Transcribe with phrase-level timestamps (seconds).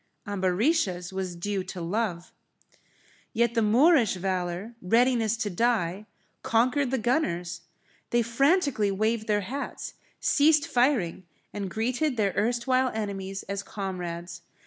[0.25, 2.33] Ambarisha's was due to love.
[3.33, 6.07] Yet the Moorish valour, readiness to die,
[6.41, 7.61] conquered the gunners.
[8.09, 14.41] They frantically waved their hats, ceased firing, and greeted their erstwhile enemies as comrades.